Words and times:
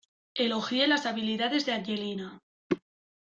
Elogié 0.35 0.87
las 0.87 1.05
habilidades 1.05 1.67
de 1.67 1.73
angelina. 1.73 2.41